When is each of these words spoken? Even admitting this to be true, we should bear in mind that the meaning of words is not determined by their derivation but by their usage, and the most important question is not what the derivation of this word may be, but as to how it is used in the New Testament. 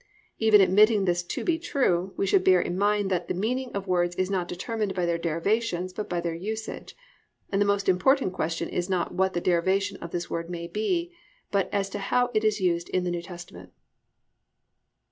Even 0.39 0.61
admitting 0.61 1.05
this 1.05 1.21
to 1.21 1.43
be 1.43 1.59
true, 1.59 2.15
we 2.17 2.25
should 2.25 2.43
bear 2.43 2.59
in 2.59 2.75
mind 2.75 3.11
that 3.11 3.27
the 3.27 3.35
meaning 3.35 3.71
of 3.75 3.85
words 3.85 4.15
is 4.15 4.31
not 4.31 4.47
determined 4.47 4.95
by 4.95 5.05
their 5.05 5.19
derivation 5.19 5.87
but 5.95 6.09
by 6.09 6.19
their 6.19 6.33
usage, 6.33 6.95
and 7.51 7.61
the 7.61 7.67
most 7.67 7.87
important 7.87 8.33
question 8.33 8.67
is 8.67 8.89
not 8.89 9.13
what 9.13 9.33
the 9.33 9.39
derivation 9.41 9.97
of 9.97 10.09
this 10.09 10.27
word 10.27 10.49
may 10.49 10.65
be, 10.65 11.13
but 11.51 11.71
as 11.71 11.87
to 11.87 11.99
how 11.99 12.31
it 12.33 12.43
is 12.43 12.59
used 12.59 12.89
in 12.89 13.03
the 13.03 13.11
New 13.11 13.21
Testament. 13.21 13.73